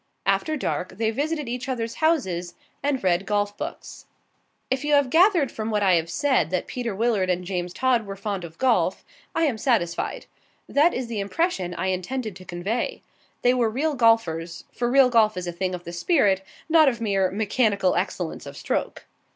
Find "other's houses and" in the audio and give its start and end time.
1.69-3.03